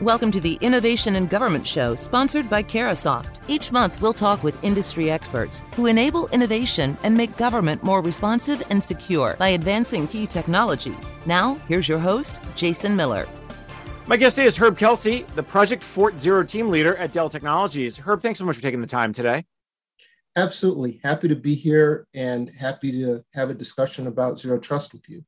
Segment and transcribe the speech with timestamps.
[0.00, 3.40] Welcome to the Innovation in Government Show, sponsored by Carahsoft.
[3.48, 8.62] Each month, we'll talk with industry experts who enable innovation and make government more responsive
[8.70, 11.16] and secure by advancing key technologies.
[11.26, 13.26] Now, here's your host, Jason Miller.
[14.06, 17.98] My guest today is Herb Kelsey, the Project Fort Zero team leader at Dell Technologies.
[17.98, 19.46] Herb, thanks so much for taking the time today.
[20.36, 21.00] Absolutely.
[21.02, 25.24] Happy to be here and happy to have a discussion about Zero Trust with you.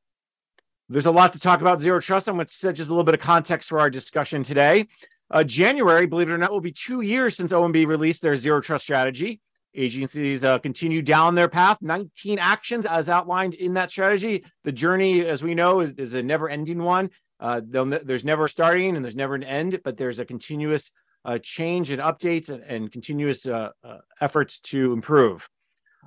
[0.92, 2.26] There's a lot to talk about Zero Trust.
[2.26, 4.88] I'm going to set just a little bit of context for our discussion today.
[5.30, 8.60] Uh, January, believe it or not, will be two years since OMB released their Zero
[8.60, 9.40] Trust strategy.
[9.72, 14.44] Agencies uh, continue down their path, 19 actions as outlined in that strategy.
[14.64, 17.10] The journey, as we know, is, is a never ending one.
[17.38, 20.90] Uh, there's never starting and there's never an end, but there's a continuous
[21.24, 25.48] uh, change and updates and, and continuous uh, uh, efforts to improve.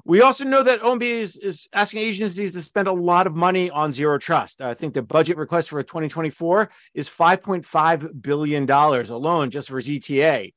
[0.06, 3.70] We also know that OMB is, is asking agencies to spend a lot of money
[3.70, 4.62] on zero trust.
[4.62, 10.54] I think the budget request for 2024 is $5.5 billion alone just for ZTA.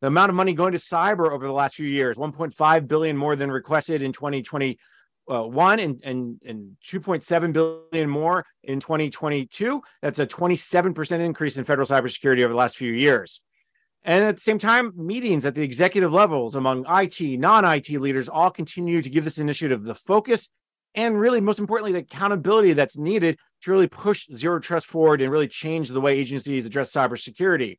[0.00, 3.36] The amount of money going to cyber over the last few years, 1.5 billion more
[3.36, 4.78] than requested in 2021
[5.78, 9.82] and, and, and 2.7 billion more in 2022.
[10.02, 13.40] That's a 27% increase in federal cybersecurity over the last few years.
[14.04, 18.28] And at the same time, meetings at the executive levels among IT, non IT leaders
[18.28, 20.48] all continue to give this initiative the focus
[20.94, 25.30] and really, most importantly, the accountability that's needed to really push zero trust forward and
[25.30, 27.78] really change the way agencies address cybersecurity.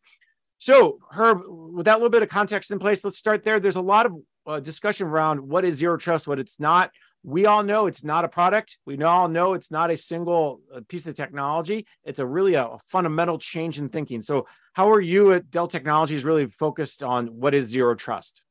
[0.60, 3.60] So, Herb, with that little bit of context in place, let's start there.
[3.60, 4.14] There's a lot of
[4.46, 6.92] uh, discussion around what is zero trust, what it's not.
[7.24, 8.78] We all know it's not a product.
[8.86, 11.86] We all know it's not a single uh, piece of technology.
[12.04, 14.22] It's a really a, a fundamental change in thinking.
[14.22, 18.44] So, how are you at Dell Technologies really focused on what is zero trust?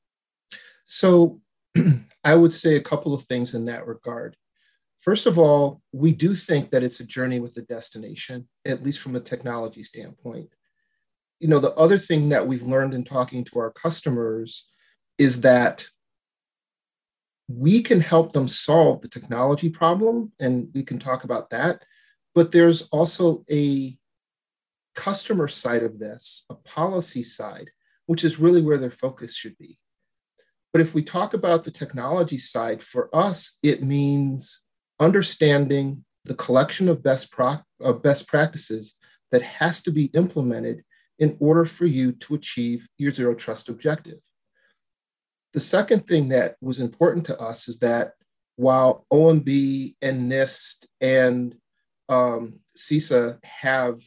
[0.85, 1.41] So,
[2.25, 4.37] I would say a couple of things in that regard.
[5.01, 9.01] First of all, we do think that it's a journey with a destination, at least
[9.01, 10.51] from a technology standpoint.
[11.39, 14.69] You know, the other thing that we've learned in talking to our customers
[15.17, 15.87] is that
[17.59, 21.83] we can help them solve the technology problem, and we can talk about that.
[22.34, 23.99] But there's also a
[24.94, 27.71] customer side of this, a policy side,
[28.06, 29.78] which is really where their focus should be.
[30.72, 34.61] But if we talk about the technology side, for us, it means
[35.00, 37.65] understanding the collection of best, pro-
[38.03, 38.94] best practices
[39.32, 40.84] that has to be implemented
[41.19, 44.19] in order for you to achieve your zero trust objective.
[45.53, 48.12] The second thing that was important to us is that
[48.56, 51.56] while OMB and NIST and
[52.09, 54.00] um, CISA have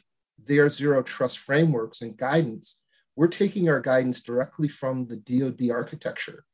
[0.45, 2.77] their zero trust frameworks and guidance,
[3.15, 6.45] we're taking our guidance directly from the DoD architecture.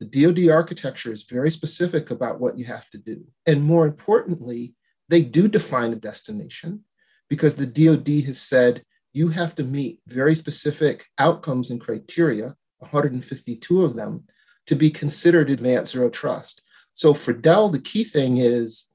[0.00, 3.24] The DoD architecture is very specific about what you have to do.
[3.46, 4.74] And more importantly,
[5.08, 6.84] they do define a destination
[7.28, 13.84] because the DoD has said you have to meet very specific outcomes and criteria, 152
[13.84, 14.24] of them,
[14.66, 16.62] to be considered advanced zero trust.
[16.92, 18.88] So for Dell, the key thing is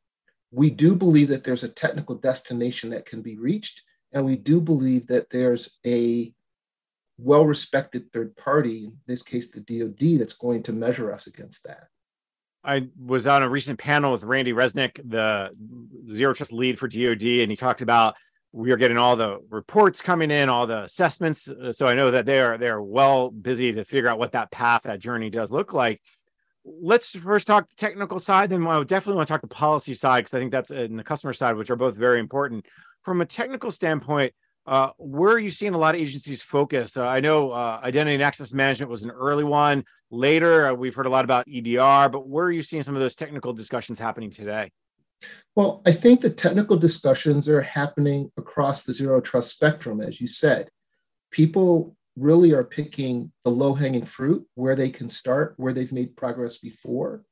[0.52, 4.60] we do believe that there's a technical destination that can be reached and we do
[4.60, 6.34] believe that there's a
[7.18, 11.64] well respected third party, in this case, the DoD, that's going to measure us against
[11.64, 11.88] that.
[12.64, 15.52] I was on a recent panel with Randy Resnick, the
[16.12, 18.16] zero trust lead for DoD, and he talked about
[18.52, 21.48] we are getting all the reports coming in, all the assessments.
[21.72, 24.52] So I know that they are they are well busy to figure out what that
[24.52, 26.02] path, that journey does look like.
[26.64, 29.94] Let's first talk the technical side, then I would definitely want to talk the policy
[29.94, 32.66] side because I think that's in the customer side, which are both very important
[33.04, 34.34] from a technical standpoint,
[34.66, 36.98] uh, where are you seeing a lot of agencies focus?
[36.98, 39.84] Uh, I know uh, identity and access management was an early one.
[40.12, 43.02] Later, uh, we've heard a lot about EDR, but where are you seeing some of
[43.02, 44.72] those technical discussions happening today?
[45.56, 50.28] Well, I think the technical discussions are happening across the zero trust spectrum, as you
[50.28, 50.70] said.
[51.32, 56.16] People really are picking the low hanging fruit where they can start, where they've made
[56.16, 57.24] progress before.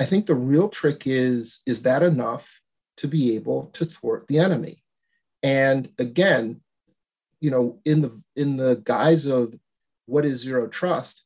[0.00, 2.60] I think the real trick is is that enough
[2.98, 4.82] to be able to thwart the enemy?
[5.42, 6.60] And again,
[7.40, 9.54] you know, in the in the guise of
[10.06, 11.24] what is zero trust,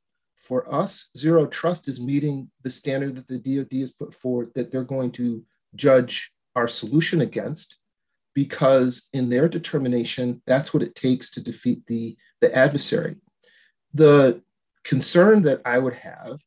[0.51, 4.73] for us, zero trust is meeting the standard that the DoD has put forward that
[4.73, 5.45] they're going to
[5.75, 7.77] judge our solution against,
[8.35, 13.17] because in their determination, that's what it takes to defeat the, the adversary.
[13.95, 14.43] The
[14.85, 16.41] concern that I would have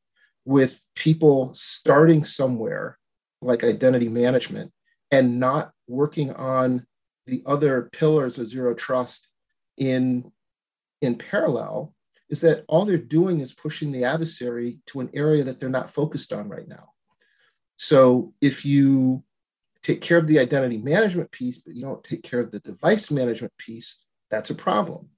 [0.46, 2.98] with people starting somewhere
[3.42, 4.72] like identity management
[5.12, 6.86] and not working on
[7.28, 9.28] the other pillars of zero trust
[9.78, 10.31] in
[11.02, 11.94] in parallel
[12.30, 15.92] is that all they're doing is pushing the adversary to an area that they're not
[15.92, 16.93] focused on right now.
[17.75, 19.24] So if you
[19.84, 23.12] take care of the identity management piece, but you don't take care of the device
[23.12, 25.10] management piece, that's a problem.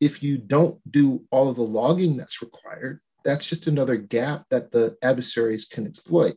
[0.00, 4.72] if you don't do all of the logging that's required, that's just another gap that
[4.72, 6.36] the adversaries can exploit.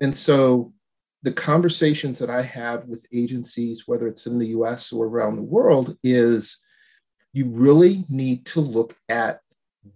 [0.00, 0.74] And so
[1.22, 5.42] the conversations that I have with agencies, whether it's in the US or around the
[5.42, 6.62] world, is
[7.32, 9.40] you really need to look at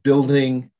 [0.02, 0.70] building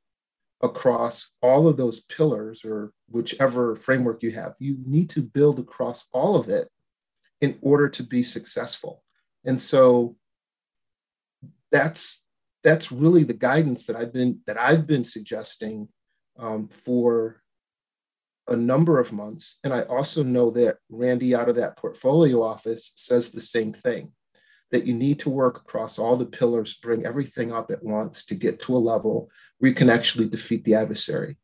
[0.60, 4.54] across all of those pillars or whichever framework you have.
[4.58, 6.68] You need to build across all of it
[7.40, 9.02] in order to be successful.
[9.44, 10.16] And so
[11.70, 12.24] that's
[12.64, 15.88] that's really the guidance that I've been that I've been suggesting
[16.38, 17.42] um, for
[18.48, 19.58] a number of months.
[19.62, 24.12] And I also know that Randy out of that portfolio office says the same thing
[24.70, 28.34] that you need to work across all the pillars, bring everything up at once to
[28.34, 31.36] get to a level where you can actually defeat the adversary.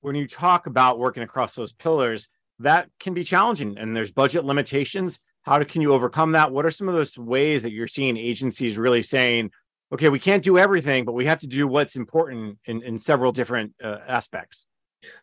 [0.00, 2.28] When you talk about working across those pillars,
[2.60, 5.20] that can be challenging and there's budget limitations.
[5.42, 6.52] How can you overcome that?
[6.52, 9.50] What are some of those ways that you're seeing agencies really saying,
[9.92, 13.32] okay, we can't do everything, but we have to do what's important in, in several
[13.32, 14.66] different uh, aspects?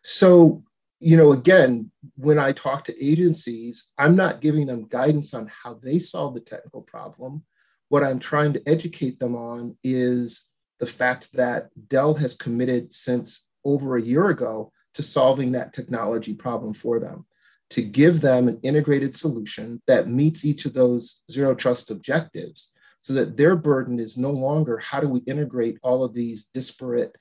[0.02, 0.62] So,
[1.00, 5.74] you know, again, when I talk to agencies, I'm not giving them guidance on how
[5.74, 7.44] they solve the technical problem.
[7.88, 10.46] What I'm trying to educate them on is
[10.78, 16.32] the fact that Dell has committed since over a year ago to solving that technology
[16.32, 17.26] problem for them,
[17.70, 22.72] to give them an integrated solution that meets each of those zero trust objectives
[23.02, 27.14] so that their burden is no longer how do we integrate all of these disparate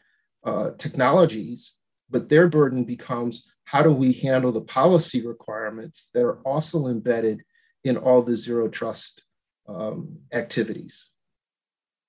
[0.46, 1.76] uh, technologies,
[2.10, 7.42] but their burden becomes how do we handle the policy requirements that are also embedded
[7.84, 9.24] in all the zero trust
[9.68, 11.12] um, activities.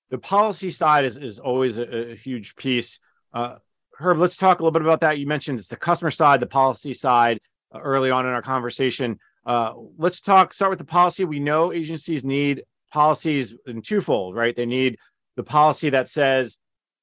[0.09, 2.99] The policy side is, is always a, a huge piece.
[3.33, 3.55] Uh,
[3.97, 5.19] Herb, let's talk a little bit about that.
[5.19, 7.39] You mentioned it's the customer side, the policy side
[7.73, 9.19] uh, early on in our conversation.
[9.45, 11.25] Uh, let's talk, start with the policy.
[11.25, 14.55] We know agencies need policies in twofold, right?
[14.55, 14.97] They need
[15.35, 16.57] the policy that says,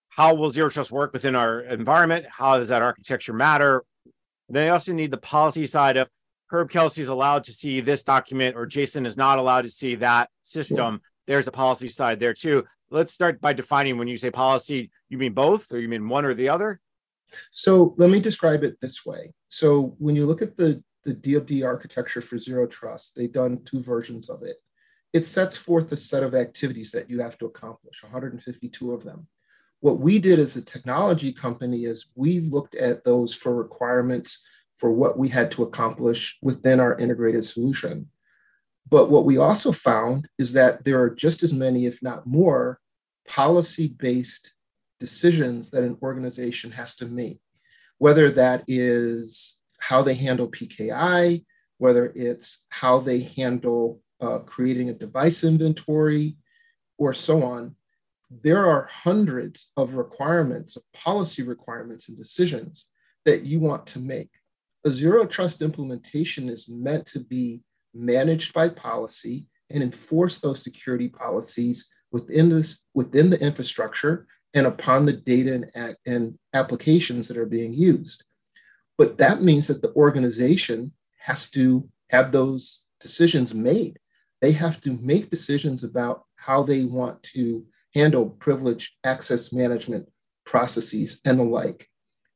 [0.08, 2.26] how will zero trust work within our environment?
[2.28, 3.84] How does that architecture matter?
[4.54, 6.08] They also need the policy side of
[6.48, 9.96] Herb Kelsey is allowed to see this document or Jason is not allowed to see
[9.96, 11.00] that system.
[11.26, 12.64] There's a policy side there too.
[12.90, 16.24] Let's start by defining when you say policy, you mean both or you mean one
[16.24, 16.80] or the other?
[17.50, 19.34] So let me describe it this way.
[19.48, 23.82] So when you look at the, the DoD architecture for zero trust, they've done two
[23.82, 24.58] versions of it
[25.14, 29.28] it sets forth a set of activities that you have to accomplish, 152 of them.
[29.84, 34.42] What we did as a technology company is we looked at those for requirements
[34.78, 38.08] for what we had to accomplish within our integrated solution.
[38.88, 42.80] But what we also found is that there are just as many, if not more,
[43.28, 44.54] policy based
[45.00, 47.40] decisions that an organization has to make,
[47.98, 51.44] whether that is how they handle PKI,
[51.76, 56.38] whether it's how they handle uh, creating a device inventory,
[56.96, 57.76] or so on,
[58.30, 62.88] there are hundreds of requirements, of policy requirements and decisions
[63.24, 64.30] that you want to make.
[64.84, 67.62] A zero trust implementation is meant to be
[67.94, 75.04] managed by policy and enforce those security policies within this within the infrastructure and upon
[75.04, 78.24] the data and, and applications that are being used.
[78.98, 83.98] But that means that the organization has to have those decisions made
[84.44, 90.08] they have to make decisions about how they want to handle privilege access management
[90.44, 91.88] processes and the like.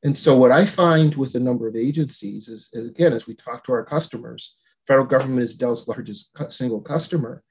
[0.03, 3.35] And so, what I find with a number of agencies is, is again, as we
[3.35, 4.55] talk to our customers,
[4.87, 7.43] federal government is Dell's largest single customer,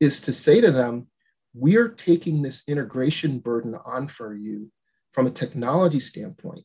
[0.00, 1.08] is to say to them,
[1.54, 4.70] we're taking this integration burden on for you
[5.12, 6.64] from a technology standpoint.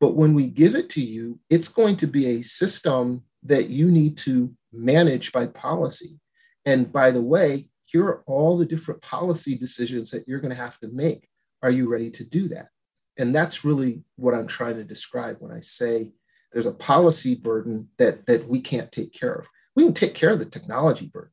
[0.00, 3.90] But when we give it to you, it's going to be a system that you
[3.90, 6.20] need to manage by policy.
[6.64, 10.62] And by the way, here are all the different policy decisions that you're going to
[10.62, 11.26] have to make.
[11.62, 12.68] Are you ready to do that?
[13.16, 16.12] And that's really what I'm trying to describe when I say
[16.52, 19.46] there's a policy burden that, that we can't take care of.
[19.74, 21.32] We can take care of the technology burden.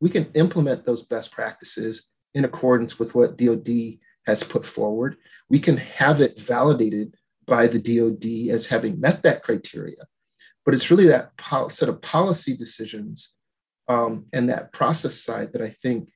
[0.00, 5.18] We can implement those best practices in accordance with what DoD has put forward.
[5.50, 7.14] We can have it validated
[7.46, 10.06] by the DoD as having met that criteria.
[10.64, 11.32] But it's really that
[11.70, 13.34] set of policy decisions
[13.90, 16.10] um, and that process side that I think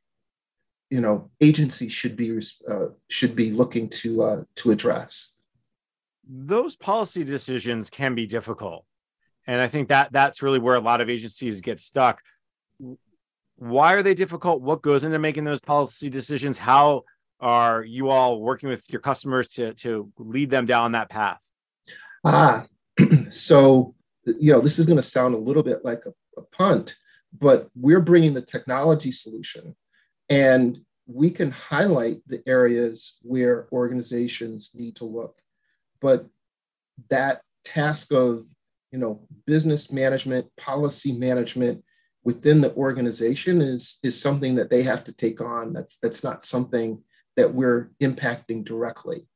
[0.90, 2.40] you know agencies should be
[2.70, 5.32] uh, should be looking to uh, to address.
[6.26, 8.84] Those policy decisions can be difficult,
[9.46, 12.20] and I think that that's really where a lot of agencies get stuck.
[13.56, 14.62] Why are they difficult?
[14.62, 16.58] What goes into making those policy decisions?
[16.58, 17.02] How
[17.40, 21.40] are you all working with your customers to to lead them down that path?
[22.24, 22.64] Ah,
[23.30, 26.94] so you know this is going to sound a little bit like a, a punt,
[27.38, 29.74] but we're bringing the technology solution.
[30.28, 35.36] And we can highlight the areas where organizations need to look.
[36.00, 36.26] But
[37.10, 38.46] that task of
[38.92, 41.84] you know business management, policy management
[42.22, 45.72] within the organization is is something that they have to take on.
[45.72, 47.02] That's that's not something
[47.36, 49.26] that we're impacting directly.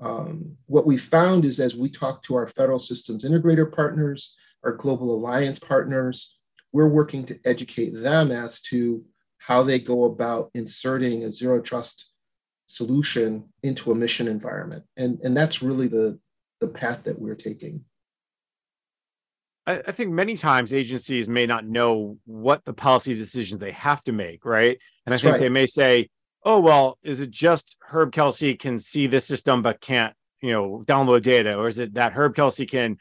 [0.00, 4.72] Um, what we found is as we talk to our federal systems integrator partners, our
[4.72, 6.38] global alliance partners,
[6.72, 9.04] we're working to educate them as to
[9.38, 12.10] how they go about inserting a zero trust
[12.66, 14.84] solution into a mission environment.
[14.96, 16.18] And, and that's really the,
[16.60, 17.84] the path that we're taking.
[19.66, 24.02] I, I think many times agencies may not know what the policy decisions they have
[24.04, 24.78] to make, right?
[25.06, 25.40] And that's I think right.
[25.40, 26.08] they may say,
[26.44, 30.82] oh, well, is it just Herb Kelsey can see this system but can't, you know,
[30.86, 31.56] download data?
[31.56, 32.98] Or is it that Herb Kelsey can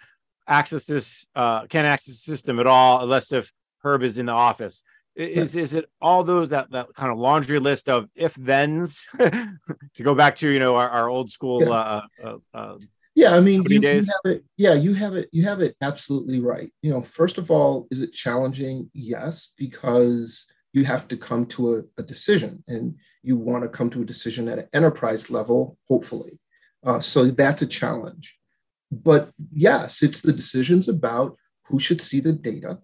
[0.47, 3.51] access this, uh, can't access the system at all unless if
[3.83, 4.83] Herb is in the office?
[5.19, 10.03] Is is it all those that that kind of laundry list of if thens to
[10.03, 11.69] go back to you know our, our old school yeah.
[11.71, 12.77] uh, uh, uh,
[13.15, 16.39] yeah i mean you, you, have it yeah you have it you have it absolutely
[16.39, 16.71] right.
[16.81, 18.89] You know first of all is it challenging?
[18.93, 23.89] Yes because you have to come to a, a decision and you want to come
[23.89, 26.39] to a decision at an enterprise level hopefully.
[26.85, 28.37] Uh, so that's a challenge.
[28.89, 32.79] But yes it's the decisions about who should see the data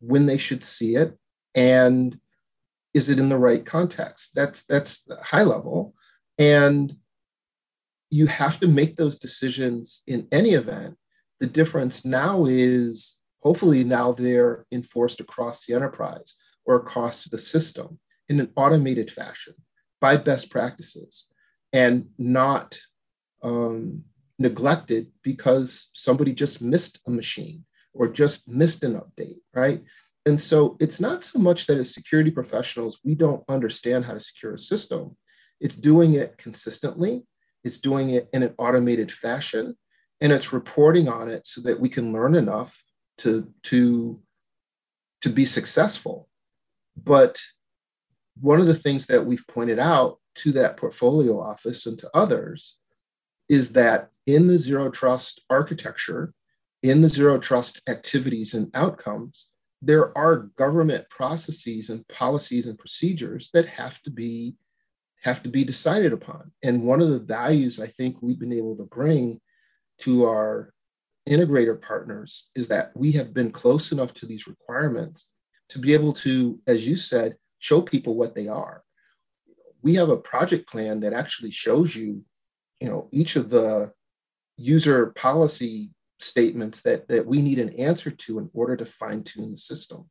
[0.00, 1.16] when they should see it
[1.54, 2.18] and
[2.94, 4.32] is it in the right context?
[4.34, 5.94] That's that's high level.
[6.38, 6.96] And
[8.10, 10.96] you have to make those decisions in any event.
[11.40, 17.98] The difference now is hopefully now they're enforced across the enterprise or across the system
[18.28, 19.54] in an automated fashion
[20.00, 21.26] by best practices
[21.72, 22.80] and not
[23.42, 24.04] um,
[24.38, 27.64] neglected because somebody just missed a machine
[27.94, 29.82] or just missed an update, right?
[30.26, 34.20] And so it's not so much that as security professionals, we don't understand how to
[34.20, 35.16] secure a system.
[35.60, 37.24] It's doing it consistently,
[37.64, 39.76] it's doing it in an automated fashion,
[40.20, 42.82] and it's reporting on it so that we can learn enough
[43.18, 44.20] to, to,
[45.22, 46.28] to be successful.
[46.96, 47.40] But
[48.40, 52.76] one of the things that we've pointed out to that portfolio office and to others
[53.48, 56.34] is that in the zero trust architecture,
[56.82, 59.48] in the zero trust activities and outcomes,
[59.82, 64.56] there are government processes and policies and procedures that have to be
[65.22, 66.52] have to be decided upon.
[66.62, 69.40] And one of the values i think we've been able to bring
[70.00, 70.72] to our
[71.28, 75.28] integrator partners is that we have been close enough to these requirements
[75.68, 78.82] to be able to as you said show people what they are.
[79.82, 82.24] We have a project plan that actually shows you
[82.80, 83.92] you know each of the
[84.56, 89.52] user policy statements that that we need an answer to in order to fine tune
[89.52, 90.08] the system.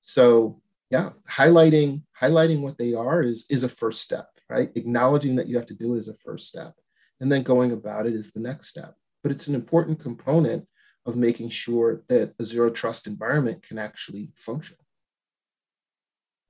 [0.00, 4.70] So yeah, highlighting highlighting what they are is is a first step, right?
[4.74, 6.74] Acknowledging that you have to do it is a first step,
[7.20, 8.94] and then going about it is the next step.
[9.22, 10.66] But it's an important component
[11.06, 14.76] of making sure that a zero trust environment can actually function.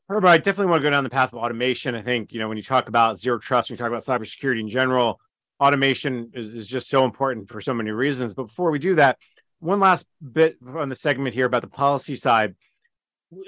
[0.09, 1.95] Herb, I definitely want to go down the path of automation.
[1.95, 4.61] I think you know when you talk about zero trust, when you talk about cybersecurity
[4.61, 5.21] in general,
[5.63, 8.35] automation is, is just so important for so many reasons.
[8.35, 9.19] But before we do that,
[9.61, 12.57] one last bit on the segment here about the policy side.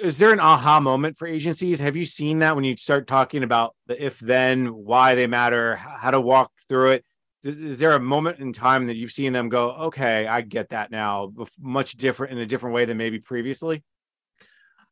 [0.00, 1.80] Is there an aha moment for agencies?
[1.80, 5.74] Have you seen that when you start talking about the if then, why they matter,
[5.76, 7.04] how to walk through it?
[7.42, 10.70] Is, is there a moment in time that you've seen them go, okay, I get
[10.70, 13.82] that now, much different in a different way than maybe previously?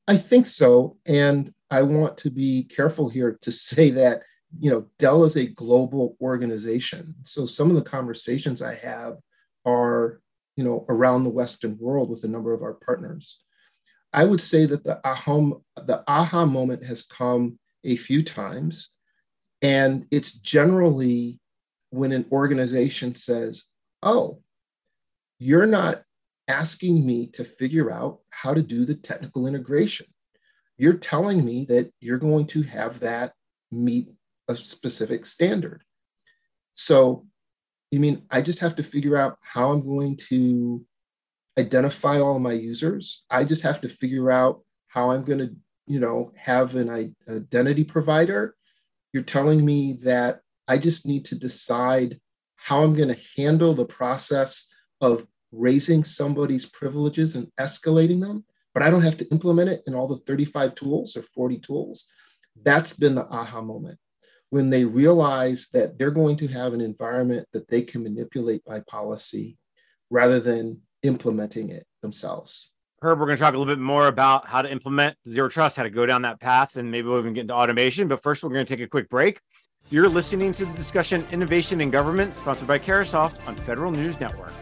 [0.09, 0.99] I think so.
[1.07, 4.23] And I want to be careful here to say that
[4.59, 7.15] you know, Dell is a global organization.
[7.25, 9.17] So some of the conversations I have
[9.65, 10.21] are,
[10.57, 13.41] you know, around the Western world with a number of our partners.
[14.13, 18.91] I would say that the aha, the aha moment has come a few times.
[19.63, 21.41] And it's generally
[21.91, 23.65] when an organization says,
[24.03, 24.41] oh,
[25.39, 26.03] you're not
[26.49, 30.07] asking me to figure out how to do the technical integration.
[30.77, 33.33] You're telling me that you're going to have that
[33.71, 34.09] meet
[34.49, 35.83] a specific standard.
[36.75, 37.27] So,
[37.91, 40.85] you mean I just have to figure out how I'm going to
[41.59, 43.25] identify all my users?
[43.31, 45.55] I just have to figure out how I'm going to,
[45.87, 48.57] you know, have an identity provider.
[49.13, 52.19] You're telling me that I just need to decide
[52.57, 54.69] how I'm going to handle the process
[55.01, 59.95] of raising somebody's privileges and escalating them, but I don't have to implement it in
[59.95, 62.07] all the 35 tools or 40 tools.
[62.63, 63.99] That's been the aha moment
[64.53, 68.81] when they realize that they're going to have an environment that they can manipulate by
[68.81, 69.57] policy
[70.11, 72.71] rather than implementing it themselves.
[73.01, 75.79] Herb, we're going to talk a little bit more about how to implement zero trust,
[75.79, 78.09] how to go down that path, and maybe we'll even get into automation.
[78.09, 79.41] But first, we're going to take a quick break.
[79.89, 84.53] You're listening to the discussion Innovation in Government, sponsored by Carahsoft on Federal News Network.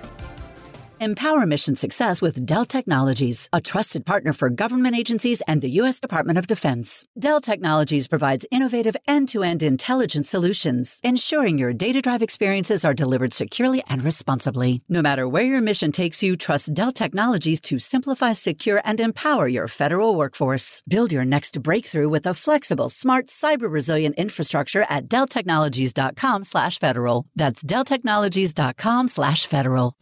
[1.03, 5.99] Empower mission success with Dell Technologies, a trusted partner for government agencies and the U.S.
[5.99, 7.07] Department of Defense.
[7.19, 12.93] Dell Technologies provides innovative end to end intelligence solutions, ensuring your data drive experiences are
[12.93, 14.83] delivered securely and responsibly.
[14.91, 19.49] No matter where your mission takes you, trust Dell Technologies to simplify, secure, and empower
[19.49, 20.83] your federal workforce.
[20.87, 27.25] Build your next breakthrough with a flexible, smart, cyber resilient infrastructure at delltechnologies.com slash federal.
[27.35, 29.95] That's delltechnologies.com slash federal.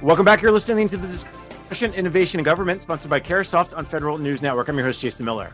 [0.00, 0.42] Welcome back.
[0.42, 4.68] You're listening to the discussion Innovation in Government, sponsored by Carahsoft on Federal News Network.
[4.68, 5.52] I'm your host, Jason Miller.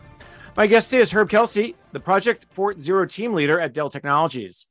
[0.55, 4.67] My guest today is Herb Kelsey, the Project Fort Zero team leader at Dell Technologies.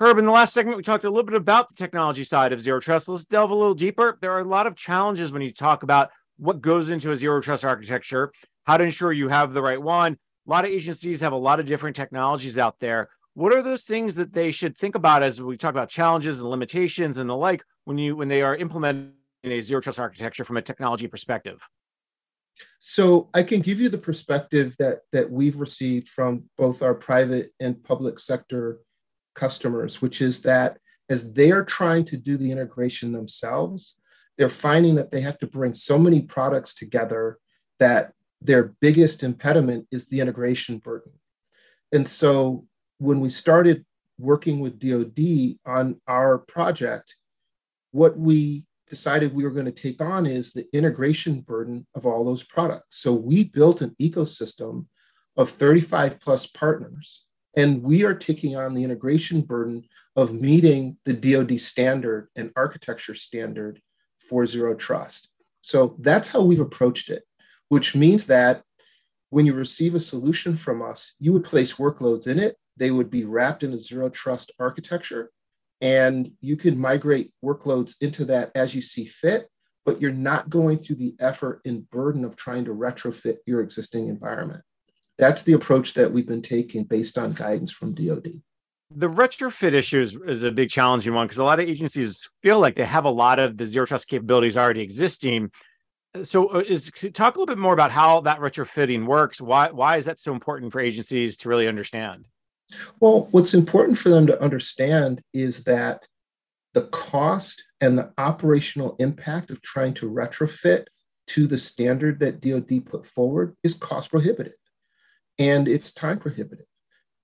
[0.00, 2.60] Herb, in the last segment, we talked a little bit about the technology side of
[2.60, 3.08] zero trust.
[3.08, 4.18] Let's delve a little deeper.
[4.20, 7.40] There are a lot of challenges when you talk about what goes into a zero
[7.40, 8.32] trust architecture,
[8.64, 10.18] how to ensure you have the right one.
[10.48, 13.08] A lot of agencies have a lot of different technologies out there.
[13.34, 16.50] What are those things that they should think about as we talk about challenges and
[16.50, 19.12] limitations and the like when you when they are implementing
[19.44, 21.66] a zero trust architecture from a technology perspective?
[22.78, 27.52] So I can give you the perspective that that we've received from both our private
[27.60, 28.80] and public sector
[29.34, 33.96] customers, which is that as they are trying to do the integration themselves,
[34.38, 37.38] they're finding that they have to bring so many products together
[37.78, 41.12] that their biggest impediment is the integration burden.
[41.92, 42.66] And so
[42.98, 43.84] when we started
[44.18, 47.16] working with DoD on our project,
[47.92, 52.24] what we decided we were going to take on is the integration burden of all
[52.24, 53.00] those products.
[53.00, 54.86] So we built an ecosystem
[55.36, 57.24] of 35 plus partners,
[57.56, 59.84] and we are taking on the integration burden
[60.16, 63.80] of meeting the DoD standard and architecture standard
[64.28, 65.28] for zero trust.
[65.60, 67.22] So that's how we've approached it,
[67.68, 68.62] which means that
[69.30, 73.10] when you receive a solution from us, you would place workloads in it they would
[73.10, 75.30] be wrapped in a zero trust architecture.
[75.80, 79.48] And you can migrate workloads into that as you see fit,
[79.86, 84.08] but you're not going through the effort and burden of trying to retrofit your existing
[84.08, 84.62] environment.
[85.18, 88.42] That's the approach that we've been taking based on guidance from DoD.
[88.92, 92.58] The retrofit issue is, is a big challenging one because a lot of agencies feel
[92.58, 95.50] like they have a lot of the zero trust capabilities already existing.
[96.24, 99.40] So, uh, is talk a little bit more about how that retrofitting works.
[99.40, 102.26] Why why is that so important for agencies to really understand?
[103.00, 106.06] Well, what's important for them to understand is that
[106.74, 110.86] the cost and the operational impact of trying to retrofit
[111.28, 114.52] to the standard that DoD put forward is cost prohibitive
[115.38, 116.66] and it's time prohibitive.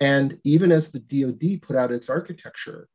[0.01, 2.89] And even as the DoD put out its architecture,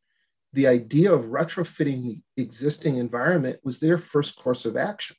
[0.53, 5.15] the idea of retrofitting the existing environment was their first course of action.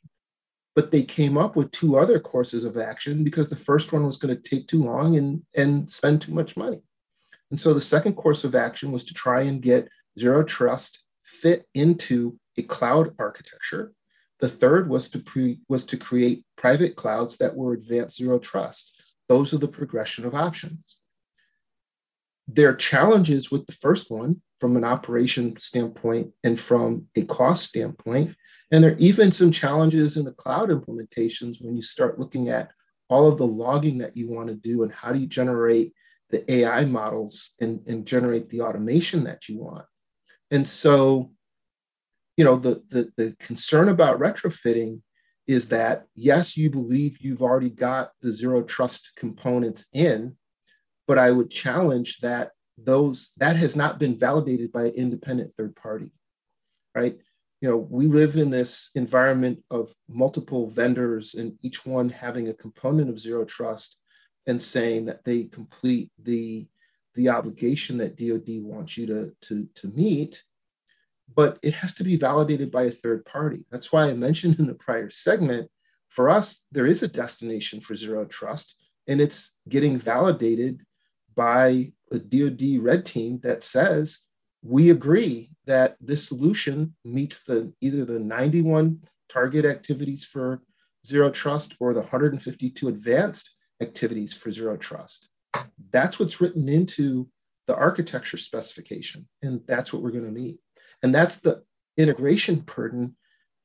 [0.74, 4.16] But they came up with two other courses of action because the first one was
[4.16, 6.82] going to take too long and, and spend too much money.
[7.52, 9.86] And so the second course of action was to try and get
[10.18, 13.92] zero trust fit into a cloud architecture.
[14.40, 19.04] The third was to pre, was to create private clouds that were advanced zero trust.
[19.28, 21.00] Those are the progression of options.
[22.48, 27.64] There are challenges with the first one from an operation standpoint and from a cost
[27.64, 28.34] standpoint.
[28.70, 32.70] And there are even some challenges in the cloud implementations when you start looking at
[33.10, 35.92] all of the logging that you want to do and how do you generate
[36.32, 39.84] the AI models and, and generate the automation that you want.
[40.50, 41.30] And so,
[42.36, 45.02] you know, the, the, the concern about retrofitting
[45.46, 50.36] is that, yes, you believe you've already got the zero trust components in,
[51.06, 55.76] but I would challenge that those that has not been validated by an independent third
[55.76, 56.10] party,
[56.94, 57.18] right?
[57.60, 62.54] You know, we live in this environment of multiple vendors and each one having a
[62.54, 63.98] component of zero trust
[64.46, 66.66] and saying that they complete the
[67.14, 70.42] the obligation that DoD wants you to, to, to meet,
[71.34, 73.66] but it has to be validated by a third party.
[73.70, 75.70] That's why I mentioned in the prior segment,
[76.08, 78.76] for us, there is a destination for zero trust,
[79.06, 80.80] and it's getting validated
[81.34, 84.20] by a DoD red team that says
[84.62, 90.62] we agree that this solution meets the either the 91 target activities for
[91.06, 95.28] zero trust or the 152 advanced activities for zero trust.
[95.90, 97.28] That's what's written into
[97.66, 100.58] the architecture specification, and that's what we're going to need.
[101.02, 101.62] And that's the
[101.96, 103.16] integration burden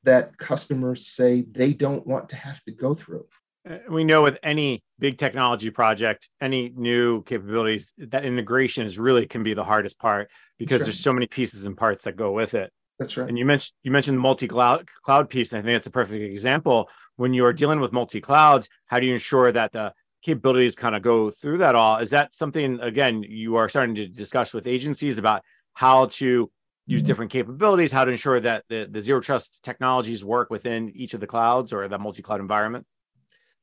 [0.03, 3.25] that customers say they don't want to have to go through.
[3.69, 9.25] Uh, we know with any big technology project, any new capabilities, that integration is really
[9.25, 10.85] can be the hardest part because right.
[10.85, 12.71] there's so many pieces and parts that go with it.
[12.99, 13.27] That's right.
[13.27, 15.51] And you mentioned you mentioned the multi-cloud cloud piece.
[15.51, 16.89] And I think that's a perfect example.
[17.15, 21.01] When you are dealing with multi-clouds, how do you ensure that the capabilities kind of
[21.01, 21.97] go through that all?
[21.97, 26.51] Is that something again you are starting to discuss with agencies about how to
[26.85, 27.07] use mm-hmm.
[27.07, 31.19] different capabilities, how to ensure that the, the zero trust technologies work within each of
[31.19, 32.85] the clouds or the multi-cloud environment?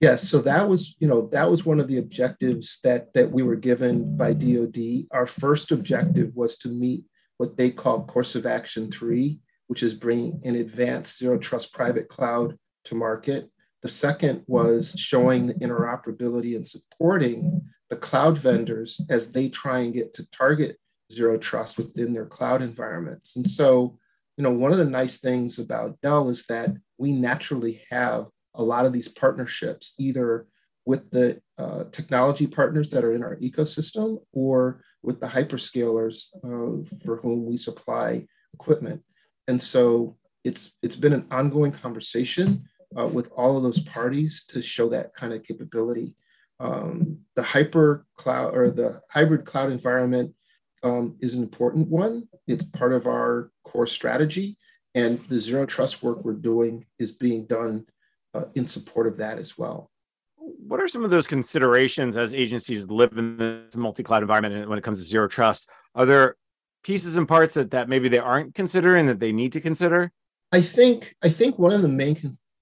[0.00, 3.42] Yes, so that was, you know, that was one of the objectives that that we
[3.42, 5.06] were given by DoD.
[5.10, 7.04] Our first objective was to meet
[7.38, 9.38] what they call course of action three,
[9.68, 13.50] which is bringing an advanced zero trust private cloud to market.
[13.84, 20.14] The second was showing interoperability and supporting the cloud vendors as they try and get
[20.14, 20.78] to target
[21.12, 23.36] zero trust within their cloud environments.
[23.36, 23.98] And so,
[24.38, 28.62] you know, one of the nice things about Dell is that we naturally have a
[28.62, 30.46] lot of these partnerships, either
[30.86, 36.88] with the uh, technology partners that are in our ecosystem or with the hyperscalers uh,
[37.04, 39.02] for whom we supply equipment.
[39.46, 42.66] And so it's it's been an ongoing conversation
[42.98, 46.14] uh, with all of those parties to show that kind of capability.
[46.61, 50.35] Um, the hyper cloud or the hybrid cloud environment
[50.83, 52.28] um, is an important one.
[52.46, 54.57] It's part of our core strategy,
[54.94, 57.87] and the zero trust work we're doing is being done
[58.35, 59.90] uh, in support of that as well.
[60.37, 64.85] What are some of those considerations as agencies live in this multi-cloud environment when it
[64.85, 65.70] comes to zero trust?
[65.94, 66.37] Are there
[66.83, 70.12] pieces and parts that, that maybe they aren't considering that they need to consider?
[70.52, 72.14] I think I think one of the main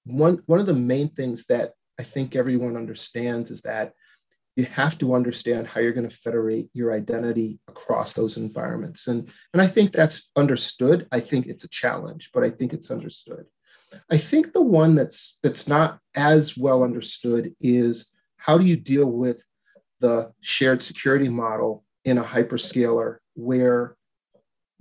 [0.05, 3.93] one one of the main things that I think everyone understands is that
[4.55, 9.07] you have to understand how you're going to federate your identity across those environments.
[9.07, 11.07] And, and I think that's understood.
[11.11, 13.45] I think it's a challenge, but I think it's understood.
[14.11, 19.05] I think the one that's that's not as well understood is how do you deal
[19.05, 19.43] with
[19.99, 23.95] the shared security model in a hyperscaler where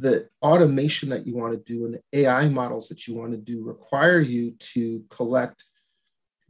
[0.02, 3.38] the automation that you want to do and the AI models that you want to
[3.38, 5.64] do require you to collect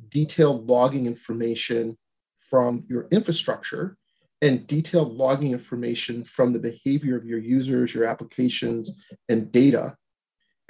[0.09, 1.97] detailed logging information
[2.41, 3.97] from your infrastructure
[4.41, 8.97] and detailed logging information from the behavior of your users, your applications,
[9.29, 9.97] and data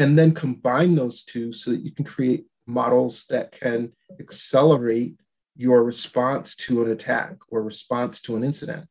[0.02, 5.14] and then combine those two so that you can create models that can accelerate
[5.54, 8.86] your response to an attack or response to an incident.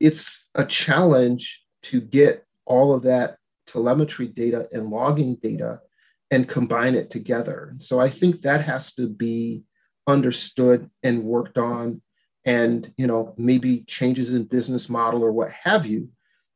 [0.00, 5.80] It's a challenge to get all of that telemetry data and logging data
[6.30, 7.74] and combine it together.
[7.78, 9.62] So I think that has to be
[10.06, 12.00] understood and worked on
[12.44, 16.08] and you know maybe changes in business model or what have you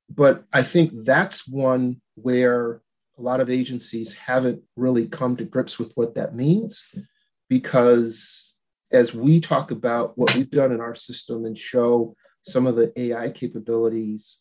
[0.08, 2.80] but i think that's one where
[3.18, 6.82] a lot of agencies haven't really come to grips with what that means
[7.50, 8.52] because
[8.92, 12.92] as we talk about what we've done in our system and show some of the
[12.98, 14.40] AI capabilities,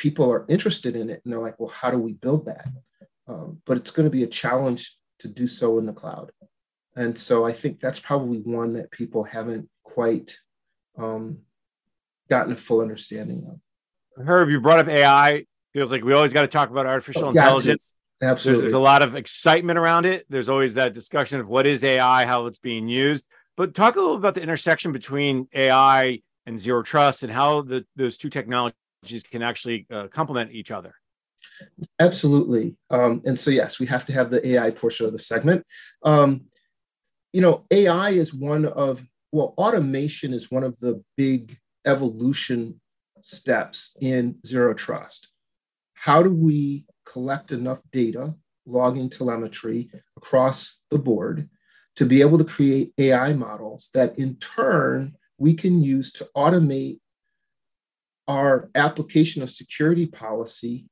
[0.00, 2.66] people are interested in it and they're like, well, how do we build that?
[3.28, 6.32] Um, but it's going to be a challenge to do so in the cloud.
[6.96, 10.36] And so I think that's probably one that people haven't quite
[10.98, 11.38] um,
[12.28, 14.26] gotten a full understanding of.
[14.26, 17.30] Herb, you brought up AI feels like we always got to talk about artificial oh,
[17.30, 17.92] intelligence.
[18.22, 18.62] Absolutely.
[18.62, 20.26] There's, there's, a lot of excitement around it.
[20.28, 23.28] There's always that discussion of what is AI, how it's being used.
[23.56, 27.84] But talk a little about the intersection between AI and zero trust and how the,
[27.96, 28.79] those two technologies
[29.30, 30.94] can actually uh, complement each other.
[31.98, 32.76] Absolutely.
[32.90, 35.64] Um, and so, yes, we have to have the AI portion of the segment.
[36.04, 36.42] Um,
[37.32, 42.80] you know, AI is one of, well, automation is one of the big evolution
[43.22, 45.28] steps in zero trust
[46.00, 48.34] how do we collect enough data,
[48.64, 51.50] logging telemetry across the board
[51.96, 57.00] to be able to create AI models that in turn we can use to automate
[58.28, 60.86] our application of security policy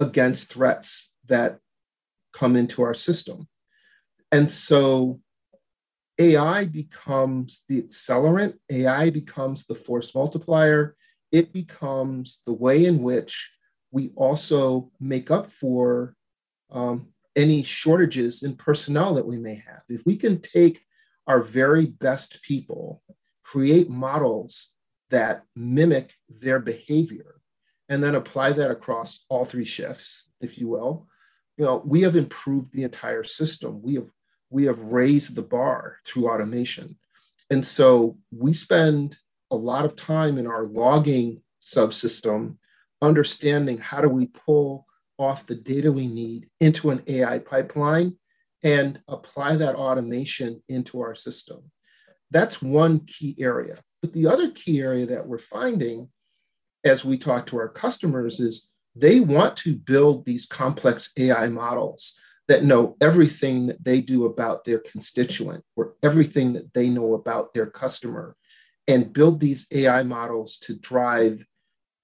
[0.00, 1.58] against threats that
[2.32, 3.48] come into our system.
[4.30, 5.20] And so
[6.18, 10.96] AI becomes the accelerant, AI becomes the force multiplier,
[11.30, 13.50] it becomes the way in which
[13.90, 16.14] we also make up for
[16.70, 19.82] um, any shortages in personnel that we may have.
[19.88, 20.82] If we can take
[21.26, 23.02] our very best people,
[23.42, 24.74] create models
[25.12, 27.36] that mimic their behavior,
[27.88, 31.06] and then apply that across all three shifts, if you will,
[31.56, 33.80] you know, we have improved the entire system.
[33.82, 34.10] We have
[34.50, 36.98] we have raised the bar through automation.
[37.48, 39.16] And so we spend
[39.50, 42.56] a lot of time in our logging subsystem
[43.00, 44.86] understanding how do we pull
[45.18, 48.16] off the data we need into an AI pipeline
[48.62, 51.70] and apply that automation into our system.
[52.30, 53.78] That's one key area.
[54.02, 56.08] But the other key area that we're finding
[56.84, 62.18] as we talk to our customers is they want to build these complex AI models
[62.48, 67.54] that know everything that they do about their constituent or everything that they know about
[67.54, 68.36] their customer
[68.88, 71.46] and build these AI models to drive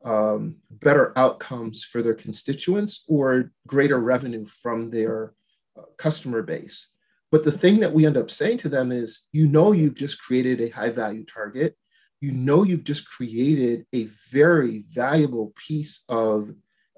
[0.04, 5.34] um, better outcomes for their constituents or greater revenue from their
[5.76, 6.90] uh, customer base.
[7.30, 10.22] But the thing that we end up saying to them is, you know, you've just
[10.22, 11.76] created a high value target.
[12.20, 16.50] You know, you've just created a very valuable piece of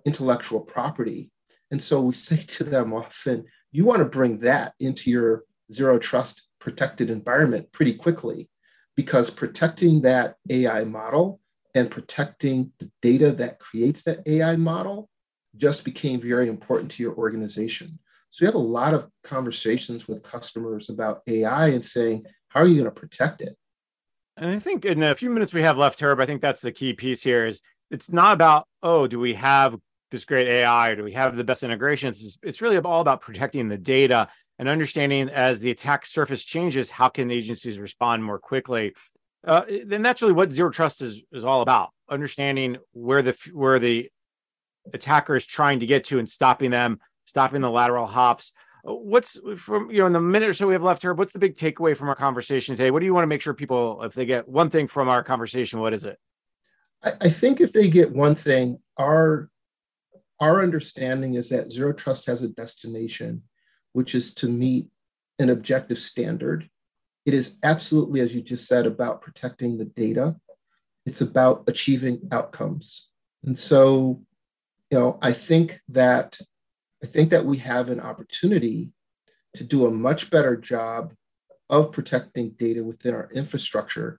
[0.05, 1.31] intellectual property.
[1.71, 5.99] And so we say to them often, you want to bring that into your zero
[5.99, 8.49] trust protected environment pretty quickly
[8.97, 11.41] because protecting that AI model
[11.75, 15.09] and protecting the data that creates that AI model
[15.57, 17.99] just became very important to your organization.
[18.31, 22.67] So we have a lot of conversations with customers about AI and saying, how are
[22.67, 23.57] you going to protect it?
[24.41, 26.73] And I think in the few minutes we have left, Herb, I think that's the
[26.73, 29.77] key piece here is it's not about, oh, do we have
[30.11, 32.25] this great AI or do we have the best integrations?
[32.25, 36.89] It's, it's really all about protecting the data and understanding as the attack surface changes,
[36.89, 38.95] how can the agencies respond more quickly?
[39.47, 43.79] Uh, then that's really what zero trust is, is all about understanding where the where
[43.79, 44.11] the
[44.93, 48.53] attacker is trying to get to and stopping them stopping the lateral hops.
[48.83, 51.13] What's uh, from you know in the minute or so we have left here?
[51.15, 52.91] What's the big takeaway from our conversation today?
[52.91, 55.23] What do you want to make sure people, if they get one thing from our
[55.23, 56.19] conversation, what is it?
[57.03, 59.51] I, I think if they get one thing, our
[60.41, 63.43] our understanding is that zero trust has a destination,
[63.93, 64.89] which is to meet
[65.39, 66.69] an objective standard.
[67.27, 70.37] It is absolutely, as you just said, about protecting the data.
[71.05, 73.09] It's about achieving outcomes.
[73.45, 74.23] And so,
[74.91, 76.39] you know, I think that
[77.03, 78.93] I think that we have an opportunity
[79.55, 81.15] to do a much better job
[81.69, 84.19] of protecting data within our infrastructure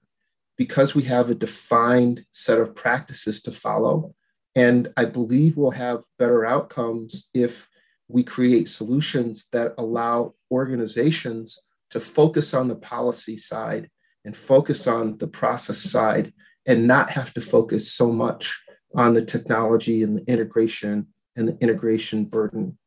[0.57, 4.13] because we have a defined set of practices to follow.
[4.55, 7.67] And I believe we'll have better outcomes if
[8.07, 11.59] we create solutions that allow organizations
[11.91, 13.89] to focus on the policy side
[14.25, 16.33] and focus on the process side
[16.65, 18.61] and not have to focus so much
[18.95, 22.77] on the technology and the integration and the integration burden.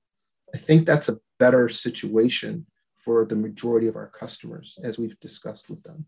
[0.54, 2.66] I think that's a better situation
[2.98, 6.06] for the majority of our customers, as we've discussed with them.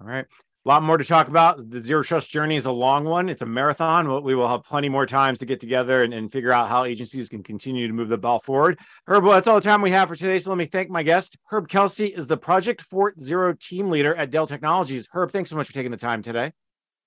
[0.00, 0.26] All right.
[0.66, 1.70] A lot more to talk about.
[1.70, 3.28] The zero trust journey is a long one.
[3.28, 4.22] It's a marathon.
[4.22, 7.28] We will have plenty more times to get together and, and figure out how agencies
[7.28, 8.78] can continue to move the ball forward.
[9.06, 10.38] Herb, well, that's all the time we have for today.
[10.38, 11.36] So let me thank my guest.
[11.50, 15.06] Herb Kelsey is the Project Fort Zero team leader at Dell Technologies.
[15.12, 16.52] Herb, thanks so much for taking the time today.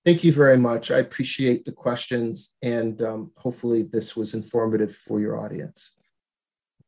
[0.07, 0.89] Thank you very much.
[0.89, 5.97] I appreciate the questions, and um, hopefully, this was informative for your audience.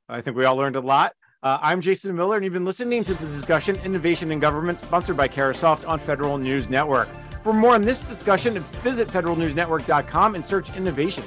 [0.08, 1.12] I think we all learned a lot.
[1.44, 5.18] Uh, I'm Jason Miller, and you've been listening to the discussion Innovation in Government, sponsored
[5.18, 7.10] by Carahsoft on Federal News Network.
[7.44, 11.26] For more on this discussion, visit federalnewsnetwork.com and search innovation.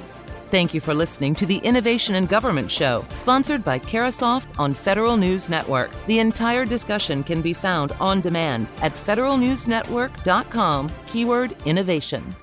[0.53, 5.17] Thank you for listening to the Innovation in Government Show, sponsored by Carahsoft on Federal
[5.17, 5.89] News Network.
[6.05, 12.35] The entire discussion can be found on demand at federalnewsnetwork.com, keyword innovation.